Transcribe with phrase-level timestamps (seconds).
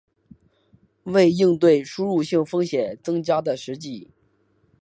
[1.03, 4.09] 为应对输入性风险增加的实际